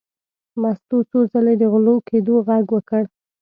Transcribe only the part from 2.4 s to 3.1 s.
غږ وکړ.